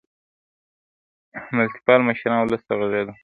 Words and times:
ملتپال 1.57 1.99
مشران 2.09 2.39
ولس 2.41 2.61
ته 2.67 2.73
غږېدل. 2.79 3.15